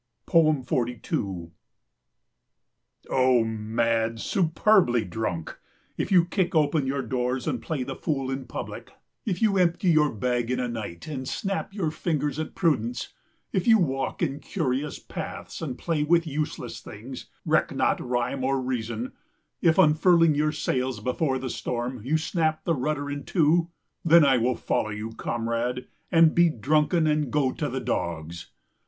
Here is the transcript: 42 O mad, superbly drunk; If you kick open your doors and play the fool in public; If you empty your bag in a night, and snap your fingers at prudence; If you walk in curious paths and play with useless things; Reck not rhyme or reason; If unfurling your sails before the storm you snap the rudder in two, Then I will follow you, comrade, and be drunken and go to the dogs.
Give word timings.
42 0.25 1.51
O 3.11 3.43
mad, 3.43 4.19
superbly 4.19 5.05
drunk; 5.05 5.59
If 5.95 6.11
you 6.11 6.25
kick 6.25 6.55
open 6.55 6.87
your 6.87 7.03
doors 7.03 7.47
and 7.47 7.61
play 7.61 7.83
the 7.83 7.95
fool 7.95 8.31
in 8.31 8.45
public; 8.45 8.93
If 9.27 9.43
you 9.43 9.59
empty 9.59 9.89
your 9.91 10.11
bag 10.11 10.49
in 10.49 10.59
a 10.59 10.67
night, 10.67 11.05
and 11.05 11.27
snap 11.29 11.75
your 11.75 11.91
fingers 11.91 12.39
at 12.39 12.55
prudence; 12.55 13.13
If 13.53 13.67
you 13.67 13.77
walk 13.77 14.23
in 14.23 14.39
curious 14.39 14.97
paths 14.97 15.61
and 15.61 15.77
play 15.77 16.01
with 16.03 16.25
useless 16.25 16.79
things; 16.79 17.27
Reck 17.45 17.71
not 17.75 17.99
rhyme 17.99 18.43
or 18.43 18.59
reason; 18.59 19.11
If 19.61 19.77
unfurling 19.77 20.33
your 20.33 20.51
sails 20.51 20.99
before 20.99 21.37
the 21.37 21.51
storm 21.51 22.01
you 22.03 22.17
snap 22.17 22.63
the 22.63 22.73
rudder 22.73 23.11
in 23.11 23.23
two, 23.23 23.69
Then 24.03 24.25
I 24.25 24.37
will 24.39 24.55
follow 24.55 24.89
you, 24.89 25.11
comrade, 25.11 25.85
and 26.11 26.33
be 26.33 26.49
drunken 26.49 27.05
and 27.05 27.29
go 27.29 27.51
to 27.51 27.69
the 27.69 27.79
dogs. 27.79 28.49